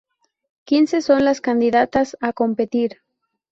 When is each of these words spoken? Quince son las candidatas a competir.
Quince 0.65 1.03
son 1.03 1.25
las 1.25 1.41
candidatas 1.41 2.17
a 2.21 2.33
competir. 2.33 3.01